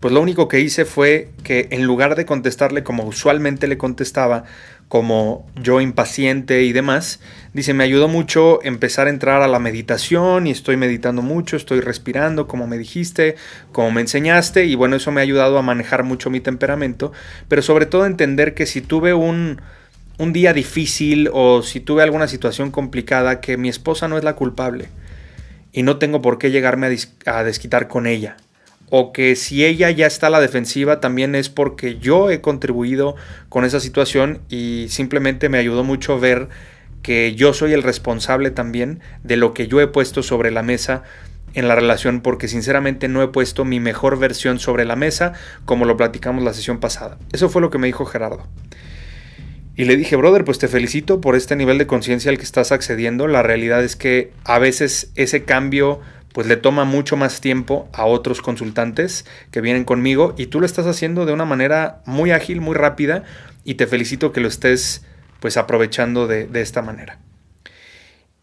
pues 0.00 0.14
lo 0.14 0.20
único 0.20 0.48
que 0.48 0.60
hice 0.60 0.84
fue 0.84 1.30
que 1.44 1.68
en 1.70 1.84
lugar 1.84 2.16
de 2.16 2.24
contestarle 2.24 2.82
como 2.82 3.04
usualmente 3.04 3.66
le 3.66 3.78
contestaba, 3.78 4.44
como 4.92 5.46
yo 5.56 5.80
impaciente 5.80 6.64
y 6.64 6.72
demás, 6.74 7.18
dice, 7.54 7.72
me 7.72 7.82
ayudó 7.82 8.08
mucho 8.08 8.62
empezar 8.62 9.06
a 9.06 9.10
entrar 9.10 9.40
a 9.40 9.48
la 9.48 9.58
meditación 9.58 10.46
y 10.46 10.50
estoy 10.50 10.76
meditando 10.76 11.22
mucho, 11.22 11.56
estoy 11.56 11.80
respirando 11.80 12.46
como 12.46 12.66
me 12.66 12.76
dijiste, 12.76 13.36
como 13.72 13.90
me 13.90 14.02
enseñaste 14.02 14.66
y 14.66 14.74
bueno, 14.74 14.96
eso 14.96 15.10
me 15.10 15.22
ha 15.22 15.24
ayudado 15.24 15.56
a 15.56 15.62
manejar 15.62 16.02
mucho 16.04 16.28
mi 16.28 16.40
temperamento, 16.40 17.10
pero 17.48 17.62
sobre 17.62 17.86
todo 17.86 18.04
entender 18.04 18.52
que 18.52 18.66
si 18.66 18.82
tuve 18.82 19.14
un, 19.14 19.62
un 20.18 20.32
día 20.34 20.52
difícil 20.52 21.30
o 21.32 21.62
si 21.62 21.80
tuve 21.80 22.02
alguna 22.02 22.28
situación 22.28 22.70
complicada, 22.70 23.40
que 23.40 23.56
mi 23.56 23.70
esposa 23.70 24.08
no 24.08 24.18
es 24.18 24.24
la 24.24 24.36
culpable 24.36 24.90
y 25.72 25.84
no 25.84 25.96
tengo 25.96 26.20
por 26.20 26.36
qué 26.36 26.50
llegarme 26.50 26.94
a, 27.24 27.44
desquitar 27.44 27.88
con 27.88 28.06
ella 28.06 28.36
o 28.94 29.10
que 29.10 29.36
si 29.36 29.64
ella 29.64 29.90
ya 29.90 30.06
está 30.06 30.26
a 30.26 30.30
la 30.30 30.38
defensiva 30.38 31.00
también 31.00 31.34
es 31.34 31.48
porque 31.48 31.98
yo 31.98 32.30
he 32.30 32.42
contribuido 32.42 33.16
con 33.48 33.64
esa 33.64 33.80
situación 33.80 34.42
y 34.50 34.84
simplemente 34.90 35.48
me 35.48 35.56
ayudó 35.56 35.82
mucho 35.82 36.20
ver 36.20 36.50
que 37.00 37.34
yo 37.34 37.54
soy 37.54 37.72
el 37.72 37.82
responsable 37.82 38.50
también 38.50 39.00
de 39.22 39.38
lo 39.38 39.54
que 39.54 39.66
yo 39.66 39.80
he 39.80 39.86
puesto 39.86 40.22
sobre 40.22 40.50
la 40.50 40.62
mesa 40.62 41.04
en 41.54 41.68
la 41.68 41.74
relación 41.74 42.20
porque 42.20 42.48
sinceramente 42.48 43.08
no 43.08 43.22
he 43.22 43.28
puesto 43.28 43.64
mi 43.64 43.80
mejor 43.80 44.18
versión 44.18 44.58
sobre 44.58 44.84
la 44.84 44.94
mesa 44.94 45.32
como 45.64 45.86
lo 45.86 45.96
platicamos 45.96 46.44
la 46.44 46.52
sesión 46.52 46.78
pasada. 46.78 47.16
Eso 47.32 47.48
fue 47.48 47.62
lo 47.62 47.70
que 47.70 47.78
me 47.78 47.86
dijo 47.86 48.04
Gerardo. 48.04 48.46
Y 49.74 49.86
le 49.86 49.96
dije, 49.96 50.16
brother, 50.16 50.44
pues 50.44 50.58
te 50.58 50.68
felicito 50.68 51.22
por 51.22 51.34
este 51.34 51.56
nivel 51.56 51.78
de 51.78 51.86
conciencia 51.86 52.30
al 52.30 52.36
que 52.36 52.44
estás 52.44 52.72
accediendo. 52.72 53.26
La 53.26 53.42
realidad 53.42 53.82
es 53.82 53.96
que 53.96 54.34
a 54.44 54.58
veces 54.58 55.12
ese 55.14 55.44
cambio 55.44 56.00
pues 56.32 56.46
le 56.46 56.56
toma 56.56 56.84
mucho 56.84 57.16
más 57.16 57.40
tiempo 57.40 57.88
a 57.92 58.04
otros 58.04 58.40
consultantes 58.40 59.26
que 59.50 59.60
vienen 59.60 59.84
conmigo 59.84 60.34
y 60.36 60.46
tú 60.46 60.60
lo 60.60 60.66
estás 60.66 60.86
haciendo 60.86 61.26
de 61.26 61.32
una 61.32 61.44
manera 61.44 62.02
muy 62.06 62.30
ágil, 62.30 62.60
muy 62.60 62.74
rápida 62.74 63.24
y 63.64 63.74
te 63.74 63.86
felicito 63.86 64.32
que 64.32 64.40
lo 64.40 64.48
estés 64.48 65.04
pues 65.40 65.56
aprovechando 65.56 66.26
de, 66.26 66.48
esta 66.54 66.82
manera. 66.82 67.18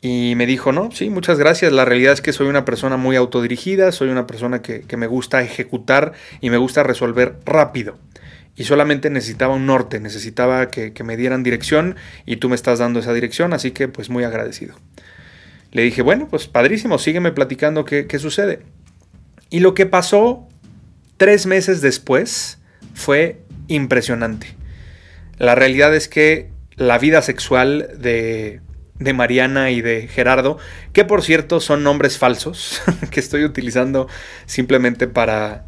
Y 0.01 0.33
me 0.35 0.45
dijo, 0.45 0.71
no, 0.71 0.91
sí, 0.91 1.09
muchas 1.09 1.39
gracias. 1.39 1.71
La 1.71 1.85
realidad 1.85 2.13
es 2.13 2.21
que 2.21 2.33
soy 2.33 2.47
una 2.47 2.65
persona 2.65 2.97
muy 2.97 3.15
autodirigida, 3.15 3.91
soy 3.91 4.09
una 4.09 4.27
persona 4.27 4.61
que, 4.61 4.85
me 4.97 5.07
gusta 5.07 5.41
ejecutar 5.41 6.13
y 6.41 6.49
me 6.49 6.57
gusta 6.57 6.83
resolver 6.83 7.37
rápido. 7.45 7.97
Y 8.55 8.65
solamente 8.65 9.09
necesitaba 9.09 9.55
un 9.55 9.65
norte, 9.65 10.01
necesitaba 10.01 10.67
que 10.69 11.03
me 11.05 11.15
dieran 11.15 11.43
dirección 11.43 11.95
y 12.25 12.37
tú 12.37 12.49
me 12.49 12.55
estás 12.55 12.79
dando 12.79 12.99
esa 12.99 13.13
dirección, 13.13 13.53
así 13.53 13.71
que 13.71 13.87
pues 13.87 14.09
muy 14.09 14.25
agradecido. 14.25 14.75
Le 15.71 15.83
dije, 15.83 16.01
bueno, 16.01 16.27
pues 16.29 16.47
padrísimo, 16.47 16.97
sígueme 16.97 17.31
platicando 17.31 17.85
qué, 17.85 18.19
sucede. 18.19 18.63
Y 19.49 19.59
lo 19.59 19.73
que 19.73 19.85
pasó 19.85 20.47
tres 21.17 21.45
meses 21.45 21.81
después 21.81 22.59
fue 22.93 23.41
impresionante. 23.67 24.55
La 25.37 25.55
realidad 25.55 25.95
es 25.95 26.07
que 26.07 26.49
la 26.75 26.97
vida 26.97 27.21
sexual 27.21 27.89
de, 27.99 28.61
de, 28.95 29.13
Mariana 29.13 29.69
y 29.71 29.81
de 29.81 30.07
Gerardo, 30.07 30.57
que 30.91 31.05
por 31.05 31.21
cierto 31.21 31.59
son 31.59 31.83
nombres 31.83 32.17
falsos, 32.17 32.81
que 33.11 33.19
estoy 33.19 33.43
utilizando 33.43 34.07
simplemente 34.45 35.07
para 35.07 35.65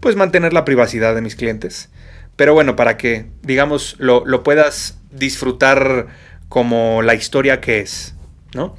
pues 0.00 0.16
mantener 0.16 0.52
la 0.52 0.64
privacidad 0.64 1.14
de 1.14 1.22
mis 1.22 1.36
clientes. 1.36 1.90
Pero 2.36 2.54
bueno, 2.54 2.76
para 2.76 2.96
que, 2.96 3.26
digamos, 3.42 3.96
lo, 3.98 4.24
lo 4.24 4.42
puedas 4.42 4.98
disfrutar 5.10 6.06
como 6.48 7.02
la 7.02 7.14
historia 7.14 7.60
que 7.60 7.80
es, 7.80 8.14
¿no? 8.54 8.76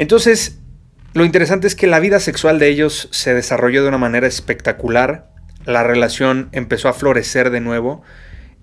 Entonces, 0.00 0.58
lo 1.12 1.26
interesante 1.26 1.66
es 1.66 1.74
que 1.74 1.86
la 1.86 2.00
vida 2.00 2.20
sexual 2.20 2.58
de 2.58 2.68
ellos 2.68 3.08
se 3.10 3.34
desarrolló 3.34 3.82
de 3.82 3.88
una 3.88 3.98
manera 3.98 4.26
espectacular, 4.26 5.28
la 5.66 5.82
relación 5.82 6.48
empezó 6.52 6.88
a 6.88 6.94
florecer 6.94 7.50
de 7.50 7.60
nuevo, 7.60 8.00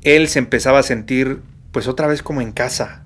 él 0.02 0.30
se 0.30 0.40
empezaba 0.40 0.80
a 0.80 0.84
sentir 0.84 1.42
pues 1.72 1.88
otra 1.88 2.08
vez 2.08 2.24
como 2.24 2.42
en 2.42 2.54
casa, 2.54 3.04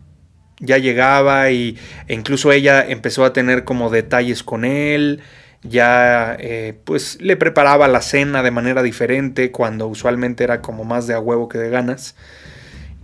ya 0.61 0.77
llegaba 0.77 1.51
y, 1.51 1.77
e 2.07 2.13
incluso 2.13 2.53
ella 2.53 2.81
empezó 2.88 3.25
a 3.25 3.33
tener 3.33 3.65
como 3.65 3.89
detalles 3.89 4.43
con 4.43 4.63
él, 4.63 5.19
ya 5.61 6.38
eh, 6.39 6.79
pues 6.85 7.17
le 7.19 7.35
preparaba 7.35 7.89
la 7.89 8.01
cena 8.01 8.43
de 8.43 8.51
manera 8.51 8.81
diferente 8.81 9.51
cuando 9.51 9.88
usualmente 9.88 10.45
era 10.45 10.61
como 10.61 10.85
más 10.85 11.05
de 11.05 11.15
a 11.15 11.19
huevo 11.19 11.50
que 11.50 11.57
de 11.57 11.69
ganas. 11.69 12.15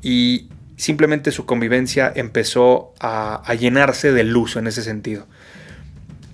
Y, 0.01 0.47
simplemente 0.77 1.31
su 1.31 1.45
convivencia 1.45 2.11
empezó 2.15 2.93
a, 2.99 3.53
llenarse 3.55 4.13
de 4.13 4.23
luz 4.23 4.55
en 4.55 4.67
ese 4.67 4.83
sentido. 4.83 5.27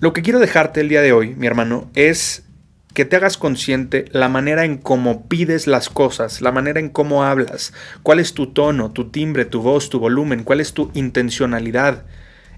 Lo 0.00 0.12
que 0.12 0.22
quiero 0.22 0.38
dejarte 0.38 0.82
el 0.82 0.90
día 0.90 1.00
de 1.00 1.12
hoy, 1.12 1.34
mi 1.34 1.46
hermano, 1.46 1.90
es 1.94 2.44
que 2.92 3.04
te 3.04 3.16
hagas 3.16 3.38
consciente 3.38 4.04
la 4.12 4.28
manera 4.28 4.64
en 4.64 4.76
cómo 4.76 5.26
pides 5.26 5.66
las 5.66 5.88
cosas, 5.88 6.42
la 6.42 6.52
manera 6.52 6.78
en 6.78 6.90
cómo 6.90 7.24
hablas, 7.24 7.72
cuál 8.02 8.20
es 8.20 8.34
tu 8.34 8.48
tono, 8.48 8.92
tu 8.92 9.10
timbre, 9.10 9.46
tu 9.46 9.62
voz, 9.62 9.88
tu 9.88 9.98
volumen, 9.98 10.44
cuál 10.44 10.60
es 10.60 10.74
tu 10.74 10.90
intencionalidad. 10.94 12.04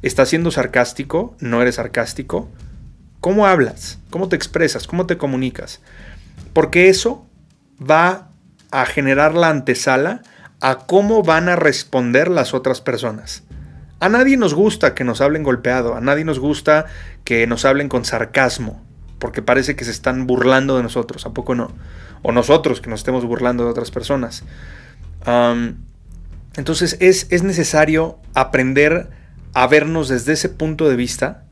¿Estás 0.03 0.29
siendo 0.29 0.51
sarcástico? 0.51 1.37
¿No 1.41 1.63
eres 1.63 1.77
sarcástico? 1.77 2.51
¿Cómo 3.21 3.47
hablas? 3.47 3.99
¿Cómo 4.11 4.29
te 4.29 4.37
expresas? 4.37 4.87
¿Cómo 4.87 5.07
te 5.07 5.17
comunicas? 5.17 5.81
Porque 6.53 6.89
eso 6.89 7.27
va 7.79 8.31
a 8.71 8.85
generar 8.85 9.35
la 9.35 9.49
antesala 9.49 10.23
a 10.61 10.79
cómo 10.87 11.23
van 11.23 11.49
a 11.49 11.57
responder 11.57 12.29
las 12.29 12.55
otras 12.55 12.81
personas. 12.81 13.43
A 13.99 14.09
nadie 14.09 14.37
nos 14.37 14.55
gusta 14.55 14.95
que 14.95 15.05
nos 15.05 15.21
hablen 15.21 15.43
golpeado, 15.43 15.95
a 15.95 16.01
nadie 16.01 16.25
nos 16.25 16.39
gusta 16.39 16.87
que 17.25 17.47
nos 17.47 17.65
hablen 17.65 17.89
con 17.89 18.05
sarcasmo, 18.05 18.83
porque 19.19 19.43
parece 19.43 19.75
que 19.75 19.85
se 19.85 19.91
están 19.91 20.27
burlando 20.27 20.77
de 20.77 20.83
nosotros, 20.83 21.25
¿a 21.25 21.31
poco 21.31 21.55
no? 21.55 21.73
O 22.23 22.33
nosotros 22.33 22.81
que 22.81 22.91
nos 22.91 23.01
estemos 23.01 23.25
burlando 23.25 23.65
de 23.65 23.71
otras 23.71 23.91
personas. 23.91 24.45
entonces 26.57 26.97
es, 27.01 27.27
es 27.31 27.43
necesario 27.43 28.19
aprender 28.35 29.09
a 29.55 29.67
vernos 29.67 30.09
desde 30.09 30.35
ese 30.35 30.51
punto 30.51 30.89
de 30.89 30.97
vista 30.97 31.45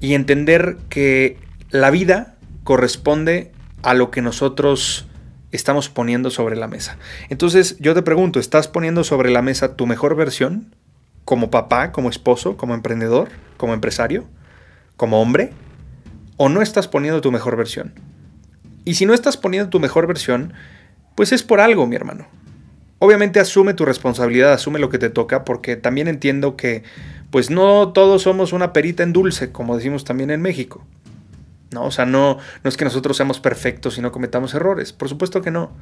y 0.00 0.14
entender 0.14 0.78
que 0.88 1.38
la 1.68 1.90
vida 1.90 2.36
corresponde 2.64 3.52
a 3.82 3.92
lo 3.92 4.10
que 4.10 4.22
nosotros 4.22 5.09
estamos 5.52 5.88
poniendo 5.88 6.30
sobre 6.30 6.56
la 6.56 6.68
mesa. 6.68 6.96
Entonces 7.28 7.76
yo 7.78 7.94
te 7.94 8.02
pregunto, 8.02 8.38
¿estás 8.40 8.68
poniendo 8.68 9.04
sobre 9.04 9.30
la 9.30 9.42
mesa 9.42 9.76
tu 9.76 9.86
mejor 9.86 10.16
versión 10.16 10.74
como 11.24 11.50
papá, 11.50 11.92
como 11.92 12.08
esposo, 12.08 12.56
como 12.56 12.74
emprendedor, 12.74 13.28
como 13.56 13.74
empresario, 13.74 14.24
como 14.96 15.20
hombre? 15.20 15.52
¿O 16.36 16.48
no 16.48 16.62
estás 16.62 16.88
poniendo 16.88 17.20
tu 17.20 17.32
mejor 17.32 17.56
versión? 17.56 17.94
Y 18.84 18.94
si 18.94 19.06
no 19.06 19.14
estás 19.14 19.36
poniendo 19.36 19.68
tu 19.68 19.80
mejor 19.80 20.06
versión, 20.06 20.54
pues 21.14 21.32
es 21.32 21.42
por 21.42 21.60
algo, 21.60 21.86
mi 21.86 21.96
hermano. 21.96 22.26
Obviamente 22.98 23.40
asume 23.40 23.74
tu 23.74 23.84
responsabilidad, 23.84 24.52
asume 24.52 24.78
lo 24.78 24.90
que 24.90 24.98
te 24.98 25.10
toca, 25.10 25.44
porque 25.44 25.76
también 25.76 26.08
entiendo 26.08 26.56
que 26.56 26.82
pues 27.30 27.50
no 27.50 27.92
todos 27.92 28.22
somos 28.22 28.52
una 28.52 28.72
perita 28.72 29.02
en 29.02 29.12
dulce, 29.12 29.52
como 29.52 29.76
decimos 29.76 30.04
también 30.04 30.30
en 30.30 30.42
México. 30.42 30.84
¿No? 31.70 31.84
O 31.84 31.90
sea, 31.90 32.06
no, 32.06 32.38
no 32.62 32.68
es 32.68 32.76
que 32.76 32.84
nosotros 32.84 33.16
seamos 33.16 33.40
perfectos 33.40 33.98
y 33.98 34.00
no 34.00 34.12
cometamos 34.12 34.54
errores, 34.54 34.92
por 34.92 35.08
supuesto 35.08 35.42
que 35.42 35.50
no. 35.50 35.72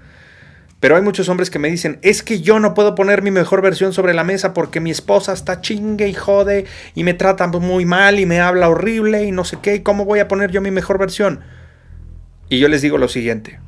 Pero 0.80 0.95
hay 0.95 1.02
muchos 1.02 1.28
hombres 1.28 1.50
que 1.50 1.59
me 1.59 1.68
dicen, 1.68 1.99
es 2.02 2.23
que 2.23 2.40
yo 2.40 2.61
no 2.61 2.73
puedo 2.75 2.95
poner 2.95 3.23
mi 3.23 3.33
mejor 3.33 3.62
versión 3.62 3.92
sobre 3.92 4.14
la 4.14 4.23
mesa 4.23 4.54
porque 4.54 4.78
mi 4.78 4.92
esposa 4.92 5.33
está 5.33 5.61
chingue 5.61 6.09
y 6.09 6.14
jode 6.14 6.66
y 6.95 7.02
me 7.02 7.14
trata 7.14 7.49
muy 7.49 7.85
mal 7.85 8.21
y 8.21 8.26
me 8.26 8.40
habla 8.40 8.68
horrible 8.68 9.25
y 9.25 9.33
no 9.33 9.45
sé 9.45 9.59
qué, 9.61 9.83
¿cómo 9.83 10.04
voy 10.04 10.21
a 10.21 10.28
poner 10.28 10.52
yo 10.52 10.61
mi 10.61 10.71
mejor 10.71 10.99
versión? 10.99 11.40
Y 12.49 12.61
yo 12.61 12.68
les 12.68 12.80
digo 12.80 12.97
lo 12.97 13.09
siguiente, 13.09 13.59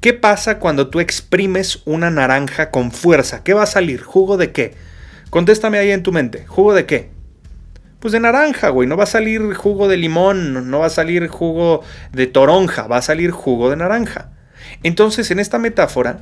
¿qué 0.00 0.12
pasa 0.12 0.60
cuando 0.60 0.88
tú 0.88 1.00
exprimes 1.00 1.82
una 1.86 2.10
naranja 2.10 2.70
con 2.70 2.92
fuerza? 2.92 3.42
¿Qué 3.42 3.52
va 3.52 3.64
a 3.64 3.66
salir? 3.66 4.02
¿Jugo 4.02 4.36
de 4.36 4.52
qué? 4.52 4.74
Contéstame 5.30 5.78
ahí 5.78 5.90
en 5.90 6.04
tu 6.04 6.12
mente, 6.12 6.46
¿jugo 6.46 6.72
de 6.72 6.86
qué? 6.86 7.13
Pues 8.04 8.12
de 8.12 8.20
naranja, 8.20 8.68
güey. 8.68 8.86
No 8.86 8.98
va 8.98 9.04
a 9.04 9.06
salir 9.06 9.54
jugo 9.54 9.88
de 9.88 9.96
limón, 9.96 10.68
no 10.70 10.80
va 10.80 10.88
a 10.88 10.90
salir 10.90 11.26
jugo 11.28 11.82
de 12.12 12.26
toronja, 12.26 12.86
va 12.86 12.98
a 12.98 13.02
salir 13.02 13.30
jugo 13.30 13.70
de 13.70 13.76
naranja. 13.76 14.30
Entonces, 14.82 15.30
en 15.30 15.40
esta 15.40 15.58
metáfora, 15.58 16.18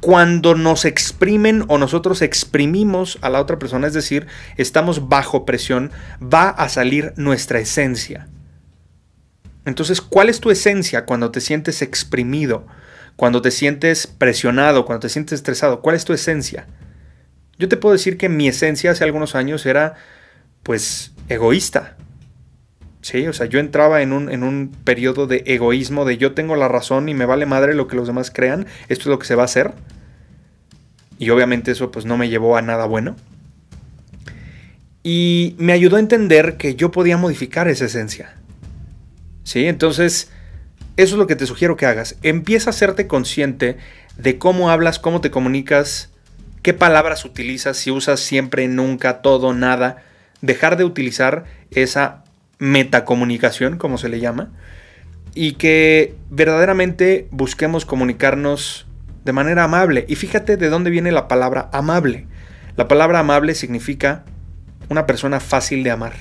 cuando 0.00 0.56
nos 0.56 0.84
exprimen 0.84 1.64
o 1.68 1.78
nosotros 1.78 2.22
exprimimos 2.22 3.20
a 3.20 3.30
la 3.30 3.40
otra 3.40 3.60
persona, 3.60 3.86
es 3.86 3.94
decir, 3.94 4.26
estamos 4.56 5.08
bajo 5.08 5.44
presión, 5.46 5.92
va 6.20 6.48
a 6.48 6.68
salir 6.68 7.12
nuestra 7.14 7.60
esencia. 7.60 8.26
Entonces, 9.64 10.00
¿cuál 10.00 10.28
es 10.28 10.40
tu 10.40 10.50
esencia 10.50 11.06
cuando 11.06 11.30
te 11.30 11.40
sientes 11.40 11.82
exprimido? 11.82 12.66
Cuando 13.14 13.42
te 13.42 13.52
sientes 13.52 14.08
presionado, 14.08 14.86
cuando 14.86 15.06
te 15.06 15.08
sientes 15.08 15.34
estresado, 15.34 15.82
¿cuál 15.82 15.94
es 15.94 16.04
tu 16.04 16.14
esencia? 16.14 16.66
Yo 17.60 17.68
te 17.68 17.76
puedo 17.76 17.92
decir 17.92 18.18
que 18.18 18.28
mi 18.28 18.48
esencia 18.48 18.90
hace 18.90 19.04
algunos 19.04 19.36
años 19.36 19.66
era, 19.66 19.94
pues, 20.62 21.12
egoísta. 21.28 21.96
Sí, 23.00 23.26
o 23.26 23.32
sea, 23.32 23.46
yo 23.46 23.58
entraba 23.58 24.02
en 24.02 24.12
un, 24.12 24.30
en 24.30 24.44
un 24.44 24.68
periodo 24.84 25.26
de 25.26 25.42
egoísmo, 25.46 26.04
de 26.04 26.18
yo 26.18 26.32
tengo 26.32 26.54
la 26.54 26.68
razón 26.68 27.08
y 27.08 27.14
me 27.14 27.26
vale 27.26 27.46
madre 27.46 27.74
lo 27.74 27.88
que 27.88 27.96
los 27.96 28.06
demás 28.06 28.30
crean, 28.30 28.66
esto 28.88 29.02
es 29.02 29.06
lo 29.06 29.18
que 29.18 29.26
se 29.26 29.34
va 29.34 29.42
a 29.42 29.46
hacer. 29.46 29.72
Y 31.18 31.30
obviamente 31.30 31.72
eso 31.72 31.90
pues 31.90 32.04
no 32.04 32.16
me 32.16 32.28
llevó 32.28 32.56
a 32.56 32.62
nada 32.62 32.86
bueno. 32.86 33.16
Y 35.02 35.56
me 35.58 35.72
ayudó 35.72 35.96
a 35.96 36.00
entender 36.00 36.56
que 36.56 36.76
yo 36.76 36.92
podía 36.92 37.16
modificar 37.16 37.66
esa 37.66 37.86
esencia. 37.86 38.36
¿Sí? 39.42 39.66
Entonces, 39.66 40.30
eso 40.96 41.14
es 41.14 41.18
lo 41.18 41.26
que 41.26 41.36
te 41.36 41.46
sugiero 41.46 41.76
que 41.76 41.86
hagas. 41.86 42.16
Empieza 42.22 42.70
a 42.70 42.72
hacerte 42.72 43.08
consciente 43.08 43.78
de 44.16 44.38
cómo 44.38 44.70
hablas, 44.70 44.98
cómo 44.98 45.20
te 45.20 45.30
comunicas, 45.30 46.10
qué 46.62 46.74
palabras 46.74 47.24
utilizas, 47.24 47.76
si 47.76 47.90
usas 47.90 48.20
siempre, 48.20 48.68
nunca, 48.68 49.22
todo, 49.22 49.54
nada. 49.54 50.04
Dejar 50.42 50.76
de 50.76 50.84
utilizar 50.84 51.44
esa 51.70 52.24
metacomunicación, 52.58 53.78
como 53.78 53.98
se 53.98 54.08
le 54.08 54.20
llama, 54.20 54.52
y 55.34 55.52
que 55.52 56.14
verdaderamente 56.30 57.26
busquemos 57.30 57.84
comunicarnos 57.84 58.86
de 59.24 59.32
manera 59.32 59.64
amable. 59.64 60.04
Y 60.08 60.16
fíjate 60.16 60.56
de 60.56 60.68
dónde 60.68 60.90
viene 60.90 61.10
la 61.10 61.26
palabra 61.26 61.70
amable. 61.72 62.26
La 62.76 62.88
palabra 62.88 63.18
amable 63.18 63.54
significa 63.54 64.24
una 64.88 65.06
persona 65.06 65.40
fácil 65.40 65.82
de 65.82 65.90
amar. 65.90 66.12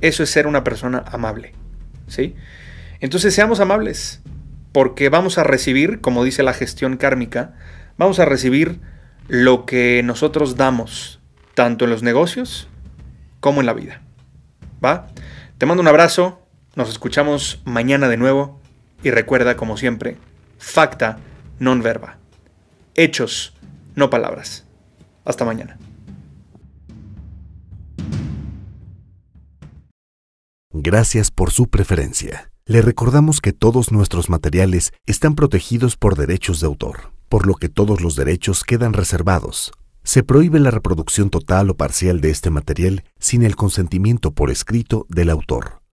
Eso 0.00 0.22
es 0.22 0.30
ser 0.30 0.46
una 0.46 0.64
persona 0.64 1.04
amable. 1.06 1.52
¿Sí? 2.06 2.34
Entonces 3.00 3.34
seamos 3.34 3.60
amables, 3.60 4.22
porque 4.72 5.08
vamos 5.08 5.38
a 5.38 5.44
recibir, 5.44 6.00
como 6.00 6.24
dice 6.24 6.42
la 6.42 6.54
gestión 6.54 6.96
kármica, 6.96 7.54
vamos 7.98 8.18
a 8.20 8.24
recibir 8.24 8.80
lo 9.28 9.66
que 9.66 10.02
nosotros 10.02 10.56
damos, 10.56 11.20
tanto 11.54 11.84
en 11.84 11.90
los 11.90 12.02
negocios 12.02 12.68
como 13.42 13.60
en 13.60 13.66
la 13.66 13.74
vida. 13.74 14.00
¿Va? 14.82 15.08
Te 15.58 15.66
mando 15.66 15.82
un 15.82 15.88
abrazo, 15.88 16.40
nos 16.76 16.88
escuchamos 16.88 17.60
mañana 17.64 18.08
de 18.08 18.16
nuevo 18.16 18.60
y 19.02 19.10
recuerda, 19.10 19.56
como 19.56 19.76
siempre, 19.76 20.16
facta 20.58 21.18
non 21.58 21.82
verba. 21.82 22.22
Hechos, 22.94 23.52
no 23.98 24.08
palabras. 24.08 24.64
Hasta 25.26 25.44
mañana. 25.44 25.76
Gracias 30.70 31.30
por 31.30 31.50
su 31.50 31.68
preferencia. 31.68 32.50
Le 32.64 32.80
recordamos 32.80 33.40
que 33.40 33.52
todos 33.52 33.90
nuestros 33.90 34.30
materiales 34.30 34.92
están 35.04 35.34
protegidos 35.34 35.96
por 35.96 36.14
derechos 36.14 36.60
de 36.60 36.66
autor, 36.66 37.10
por 37.28 37.46
lo 37.46 37.54
que 37.54 37.68
todos 37.68 38.00
los 38.00 38.14
derechos 38.14 38.62
quedan 38.62 38.92
reservados. 38.92 39.72
Se 40.04 40.22
prohíbe 40.22 40.58
la 40.58 40.70
reproducción 40.70 41.30
total 41.30 41.70
o 41.70 41.76
parcial 41.76 42.20
de 42.20 42.30
este 42.30 42.50
material 42.50 43.04
sin 43.18 43.42
el 43.42 43.56
consentimiento 43.56 44.32
por 44.32 44.50
escrito 44.50 45.06
del 45.08 45.30
autor. 45.30 45.81